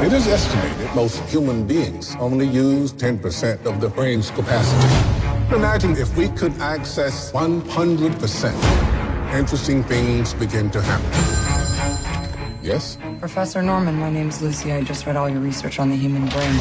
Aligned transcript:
It 0.00 0.12
is 0.12 0.28
estimated 0.28 0.94
most 0.94 1.18
human 1.28 1.66
beings 1.66 2.14
only 2.20 2.46
use 2.46 2.92
10% 2.92 3.66
of 3.66 3.80
the 3.80 3.88
brain's 3.88 4.30
capacity. 4.30 4.94
Imagine 5.52 5.96
if 5.96 6.16
we 6.16 6.28
could 6.28 6.56
access 6.60 7.32
100%. 7.32 9.34
Interesting 9.34 9.82
things 9.82 10.34
begin 10.34 10.70
to 10.70 10.80
happen. 10.80 12.62
Yes? 12.62 12.96
Professor 13.18 13.60
Norman, 13.60 13.96
my 13.96 14.08
name's 14.08 14.40
Lucy. 14.40 14.72
I 14.72 14.84
just 14.84 15.04
read 15.04 15.16
all 15.16 15.28
your 15.28 15.40
research 15.40 15.80
on 15.80 15.90
the 15.90 15.96
human 15.96 16.28
brain. 16.28 16.54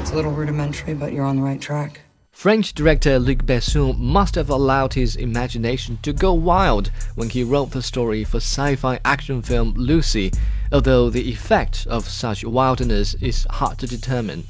It's 0.00 0.12
a 0.12 0.14
little 0.14 0.32
rudimentary, 0.32 0.94
but 0.94 1.12
you're 1.12 1.24
on 1.24 1.34
the 1.34 1.42
right 1.42 1.60
track. 1.60 2.02
French 2.38 2.72
director 2.72 3.18
Luc 3.18 3.38
Besson 3.38 3.98
must 3.98 4.36
have 4.36 4.48
allowed 4.48 4.94
his 4.94 5.16
imagination 5.16 5.98
to 6.02 6.12
go 6.12 6.32
wild 6.32 6.92
when 7.16 7.28
he 7.30 7.42
wrote 7.42 7.72
the 7.72 7.82
story 7.82 8.22
for 8.22 8.36
sci-fi 8.36 9.00
action 9.04 9.42
film 9.42 9.74
Lucy, 9.74 10.30
although 10.70 11.10
the 11.10 11.28
effect 11.32 11.84
of 11.90 12.08
such 12.08 12.44
wildness 12.44 13.14
is 13.14 13.44
hard 13.50 13.76
to 13.78 13.88
determine. 13.88 14.44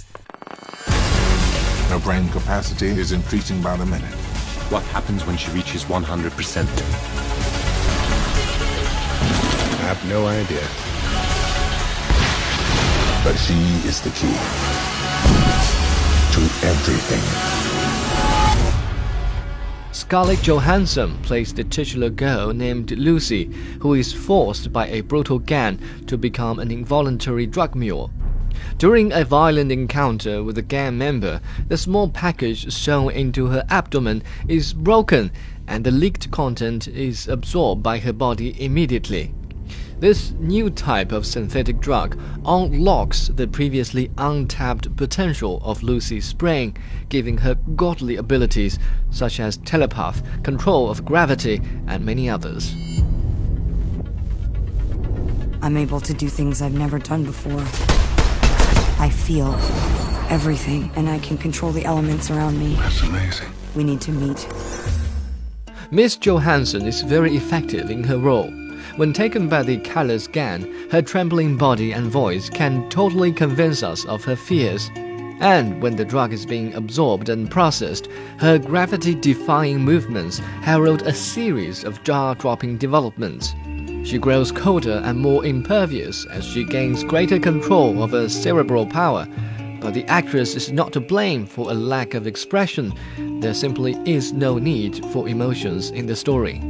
Her 1.89 1.99
brain 2.01 2.29
capacity 2.29 2.89
is 2.89 3.13
increasing 3.13 3.63
by 3.63 3.75
the 3.79 3.87
minute. 3.87 4.15
What 4.69 4.83
happens 4.93 5.25
when 5.25 5.39
she 5.39 5.51
reaches 5.53 5.85
100%? 5.87 6.69
I 9.73 9.87
have 9.89 10.05
no 10.11 10.27
idea. 10.27 10.61
But 13.25 13.39
she 13.39 13.55
is 13.89 14.03
the 14.03 14.11
key 14.11 14.37
to 16.35 16.41
everything. 16.67 17.68
Scarlett 19.99 20.43
Johansson 20.43 21.19
plays 21.23 21.53
the 21.53 21.65
titular 21.65 22.09
girl 22.09 22.53
named 22.53 22.93
Lucy, 22.93 23.47
who 23.81 23.95
is 23.95 24.13
forced 24.13 24.73
by 24.73 24.87
a 24.87 25.01
brutal 25.01 25.41
gang 25.41 25.81
to 26.07 26.17
become 26.17 26.61
an 26.61 26.71
involuntary 26.71 27.47
drug 27.47 27.75
mule. 27.75 28.13
During 28.79 29.13
a 29.13 29.25
violent 29.25 29.73
encounter 29.73 30.45
with 30.45 30.57
a 30.57 30.63
gang 30.63 30.99
member, 30.99 31.41
the 31.67 31.77
small 31.77 32.09
package 32.09 32.73
sewn 32.73 33.11
into 33.11 33.47
her 33.47 33.67
abdomen 33.69 34.23
is 34.47 34.73
broken 34.73 35.33
and 35.67 35.83
the 35.83 35.91
leaked 35.91 36.31
content 36.31 36.87
is 36.87 37.27
absorbed 37.27 37.83
by 37.83 37.99
her 37.99 38.13
body 38.13 38.55
immediately. 38.65 39.35
This 40.01 40.31
new 40.39 40.71
type 40.71 41.11
of 41.11 41.27
synthetic 41.27 41.81
drug 41.81 42.17
unlocks 42.45 43.29
the 43.35 43.49
previously 43.49 44.13
untapped 44.17 44.95
potential 44.97 45.61
of 45.65 45.83
Lucy's 45.83 46.33
brain, 46.33 46.75
giving 47.09 47.39
her 47.39 47.57
godly 47.75 48.15
abilities 48.15 48.79
such 49.11 49.41
as 49.41 49.57
telepath, 49.57 50.23
control 50.45 50.89
of 50.89 51.05
gravity, 51.05 51.61
and 51.89 52.05
many 52.05 52.31
others. 52.31 52.73
I'm 55.63 55.77
able 55.77 56.01
to 56.01 56.15
do 56.15 56.29
things 56.29 56.63
I've 56.63 56.75
never 56.75 57.01
done 57.01 57.25
before. 57.25 57.61
I 59.03 59.11
feel 59.11 59.53
everything, 60.31 60.93
and 60.95 61.09
I 61.09 61.19
can 61.19 61.37
control 61.37 61.73
the 61.73 61.85
elements 61.85 62.31
around 62.31 62.57
me. 62.61 62.75
That's 62.77 63.03
amazing. 63.03 63.49
We 63.75 63.83
need 63.83 64.01
to 64.03 64.13
meet. 64.13 64.47
Miss 65.91 66.17
Johansson 66.17 66.87
is 66.87 67.03
very 67.03 67.37
effective 67.37 67.91
in 67.91 68.05
her 68.05 68.19
role. 68.19 68.53
When 68.97 69.13
taken 69.13 69.49
by 69.49 69.63
the 69.63 69.79
callous 69.79 70.27
gang, 70.27 70.91
her 70.91 71.03
trembling 71.03 71.57
body 71.57 71.93
and 71.93 72.11
voice 72.11 72.51
can 72.51 72.89
totally 72.91 73.33
convince 73.33 73.83
us 73.83 74.05
of 74.07 74.25
her 74.25 74.37
fears. 74.37 74.91
And 75.41 75.81
when 75.81 75.97
the 75.97 76.05
drug 76.05 76.33
is 76.33 76.45
being 76.45 76.75
absorbed 76.75 77.29
and 77.29 77.51
processed, 77.51 78.09
her 78.39 78.59
gravity 78.59 79.15
defying 79.15 79.81
movements 79.81 80.39
herald 80.63 81.03
a 81.03 81.15
series 81.15 81.85
of 81.85 82.03
jaw 82.03 82.35
dropping 82.35 82.79
developments. 82.79 83.55
She 84.05 84.19
grows 84.19 84.51
colder 84.51 85.03
and 85.05 85.21
more 85.21 85.45
impervious 85.45 86.27
as 86.27 86.45
she 86.45 86.65
gains 86.65 87.05
greater 87.05 87.39
control 87.39 88.03
of 88.03 88.11
her 88.13 88.29
cerebral 88.29 88.87
power. 88.87 89.29
But 89.81 89.95
the 89.95 90.07
actress 90.07 90.57
is 90.57 90.73
not 90.73 90.93
to 90.95 91.01
blame 91.01 91.47
for 91.47 91.71
a 91.71 91.75
lack 91.75 92.15
of 92.15 92.27
expression. 92.27 92.93
There 93.41 93.55
simply 93.55 93.97
is 94.05 94.33
no 94.33 94.59
need 94.59 95.05
for 95.13 95.29
emotions 95.29 95.91
in 95.91 96.07
the 96.07 96.17
story. 96.17 96.61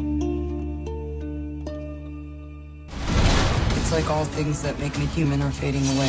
Like 3.99 4.11
all 4.11 4.25
things 4.27 4.63
that 4.63 4.79
make 4.79 4.97
me 4.97 5.07
human 5.07 5.43
are 5.43 5.51
fading 5.51 5.83
away. 5.89 6.09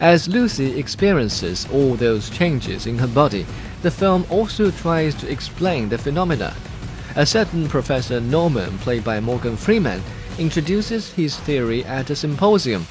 As 0.00 0.26
Lucy 0.26 0.76
experiences 0.76 1.68
all 1.72 1.94
those 1.94 2.30
changes 2.30 2.88
in 2.88 2.98
her 2.98 3.06
body, 3.06 3.46
the 3.82 3.92
film 3.92 4.26
also 4.28 4.72
tries 4.72 5.14
to 5.14 5.30
explain 5.30 5.88
the 5.88 5.98
phenomena. 5.98 6.52
A 7.14 7.24
certain 7.24 7.68
Professor 7.68 8.20
Norman, 8.20 8.76
played 8.78 9.04
by 9.04 9.20
Morgan 9.20 9.56
Freeman, 9.56 10.02
introduces 10.36 11.12
his 11.12 11.36
theory 11.36 11.84
at 11.84 12.10
a 12.10 12.16
symposium 12.16 12.84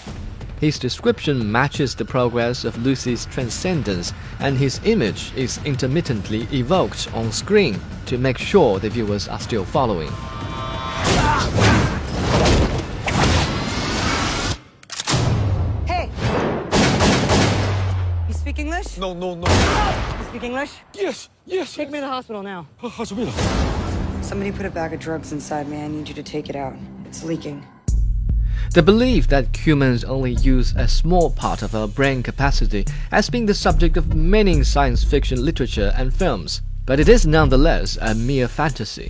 his 0.60 0.80
description 0.80 1.52
matches 1.52 1.96
the 1.96 2.06
progress 2.06 2.64
of 2.64 2.84
Lucy's 2.84 3.26
transcendence, 3.26 4.14
and 4.40 4.58
his 4.58 4.80
image 4.86 5.34
is 5.36 5.60
intermittently 5.66 6.48
evoked 6.52 7.10
on 7.14 7.32
screen 7.32 7.80
to 8.06 8.18
make 8.18 8.38
sure 8.38 8.80
the 8.80 8.90
viewers 8.90 9.28
are 9.28 9.40
still 9.40 9.66
following. 9.66 10.12
Hey! 15.86 16.10
You 18.28 18.34
speak 18.34 18.60
English? 18.60 18.98
No, 18.98 19.14
no, 19.14 19.36
no. 19.36 19.48
You 20.20 20.26
speak 20.30 20.44
English? 20.44 20.72
Yes, 20.94 21.30
yes. 21.46 21.76
Take 21.76 21.90
me 21.92 21.98
to 22.00 22.02
the 22.02 22.08
hospital 22.08 22.42
now. 22.42 22.68
Ah, 22.82 23.04
Somebody 24.22 24.52
put 24.52 24.66
a 24.66 24.72
bag 24.72 24.94
of 24.94 25.00
drugs 25.00 25.32
inside 25.34 25.68
me. 25.68 25.82
I 25.82 25.88
need 25.88 26.08
you 26.08 26.14
to 26.16 26.24
take 26.24 26.50
it 26.50 26.56
out. 26.56 26.74
It's 27.06 27.24
leaking. 27.24 27.66
The 28.72 28.82
belief 28.82 29.28
that 29.28 29.56
humans 29.56 30.04
only 30.04 30.34
use 30.34 30.74
a 30.76 30.88
small 30.88 31.30
part 31.30 31.62
of 31.62 31.76
our 31.76 31.88
brain 31.88 32.24
capacity 32.24 32.86
has 33.12 33.30
been 33.30 33.46
the 33.46 33.54
subject 33.54 33.98
of 33.98 34.16
many 34.16 34.64
science 34.64 35.04
fiction 35.04 35.44
literature 35.44 35.94
and 35.96 36.14
films, 36.14 36.62
but 36.86 37.00
it 37.00 37.08
is 37.08 37.28
nonetheless 37.28 37.98
a 38.02 38.16
mere 38.16 38.48
fantasy. 38.48 39.10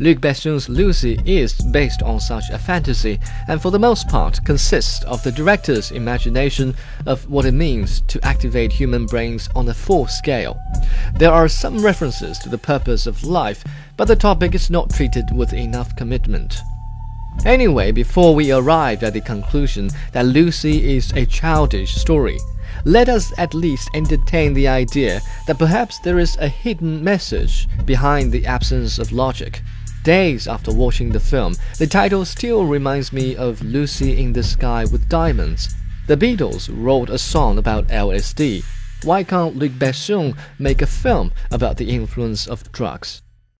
Luc 0.00 0.20
Besson's 0.20 0.68
Lucy 0.68 1.20
is 1.24 1.52
based 1.52 2.02
on 2.02 2.18
such 2.18 2.44
a 2.50 2.58
fantasy 2.58 3.20
and 3.48 3.60
for 3.60 3.70
the 3.70 3.78
most 3.78 4.08
part 4.08 4.44
consists 4.44 5.04
of 5.04 5.22
the 5.22 5.32
director's 5.32 5.90
imagination 5.90 6.74
of 7.06 7.28
what 7.30 7.44
it 7.44 7.52
means 7.52 8.00
to 8.08 8.24
activate 8.24 8.72
human 8.72 9.06
brains 9.06 9.48
on 9.54 9.68
a 9.68 9.74
full 9.74 10.06
scale. 10.06 10.58
There 11.16 11.32
are 11.32 11.48
some 11.48 11.84
references 11.84 12.38
to 12.38 12.48
the 12.48 12.58
purpose 12.58 13.06
of 13.06 13.24
life, 13.24 13.62
but 13.96 14.08
the 14.08 14.16
topic 14.16 14.54
is 14.54 14.70
not 14.70 14.90
treated 14.90 15.26
with 15.32 15.52
enough 15.52 15.94
commitment. 15.96 16.56
Anyway, 17.44 17.92
before 17.92 18.34
we 18.34 18.52
arrive 18.52 19.02
at 19.02 19.12
the 19.12 19.20
conclusion 19.20 19.90
that 20.12 20.26
Lucy 20.26 20.96
is 20.96 21.12
a 21.12 21.26
childish 21.26 21.94
story, 21.94 22.38
let 22.84 23.08
us 23.08 23.32
at 23.38 23.54
least 23.54 23.90
entertain 23.94 24.54
the 24.54 24.68
idea 24.68 25.20
that 25.46 25.58
perhaps 25.58 25.98
there 25.98 26.18
is 26.18 26.36
a 26.36 26.48
hidden 26.48 27.04
message 27.04 27.68
behind 27.84 28.32
the 28.32 28.46
absence 28.46 28.98
of 28.98 29.12
logic. 29.12 29.62
Days 30.02 30.46
after 30.46 30.72
watching 30.72 31.12
the 31.12 31.20
film, 31.20 31.54
the 31.78 31.86
title 31.86 32.24
still 32.24 32.66
reminds 32.66 33.12
me 33.12 33.36
of 33.36 33.62
Lucy 33.62 34.20
in 34.20 34.32
the 34.32 34.42
Sky 34.42 34.84
with 34.84 35.08
Diamonds. 35.08 35.74
The 36.06 36.16
Beatles 36.16 36.68
wrote 36.70 37.08
a 37.08 37.18
song 37.18 37.56
about 37.56 37.88
LSD. 37.88 38.64
Why 39.02 39.24
can't 39.24 39.56
Luc 39.56 39.72
Besson 39.72 40.36
make 40.58 40.82
a 40.82 40.86
film 40.86 41.32
about 41.50 41.78
the 41.78 41.90
influence 41.90 42.46
of 42.46 42.70
drugs? 42.72 43.22